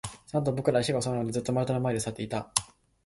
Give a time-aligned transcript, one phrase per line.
[0.25, 2.51] そのあと、僕らは火が収まるまで、ずっと丸太の前で座っていた